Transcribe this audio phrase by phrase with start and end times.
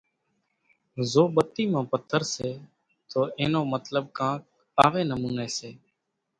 [1.11, 2.49] زو ٻتي مان پٿر سي
[3.09, 4.41] تو اين نو مطلٻ ڪانڪ
[4.85, 5.69] آوي نموني سي،